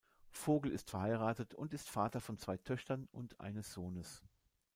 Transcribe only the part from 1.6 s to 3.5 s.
ist Vater von zwei Töchtern und